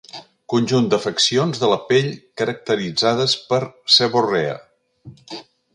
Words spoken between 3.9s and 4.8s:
seborrea.